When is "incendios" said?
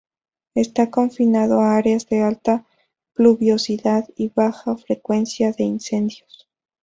5.65-6.49